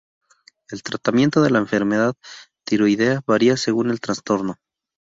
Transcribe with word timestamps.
El 0.71 0.81
tratamiento 0.81 1.43
de 1.43 1.51
la 1.51 1.59
enfermedad 1.59 2.15
tiroidea 2.65 3.21
varía 3.27 3.55
según 3.55 3.91
el 3.91 3.99
trastorno. 3.99 4.55